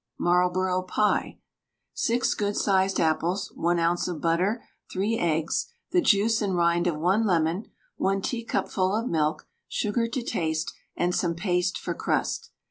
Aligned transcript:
MARLBOROUGH 0.17 0.87
PIE. 0.87 1.37
6 1.93 2.33
good 2.33 2.57
sized 2.57 2.99
apples, 2.99 3.51
1 3.55 3.77
oz. 3.79 4.07
of 4.07 4.19
butter, 4.19 4.63
3 4.91 5.19
eggs, 5.19 5.67
the 5.91 6.01
juice 6.01 6.41
and 6.41 6.55
rind 6.57 6.87
of 6.87 6.97
1 6.97 7.23
lemon, 7.23 7.67
1 7.97 8.23
teacupful 8.23 8.95
of 8.95 9.07
milk, 9.07 9.45
sugar 9.67 10.07
to 10.07 10.23
taste, 10.23 10.73
and 10.95 11.13
some 11.13 11.35
paste 11.35 11.77
for 11.77 11.93
crust. 11.93 12.49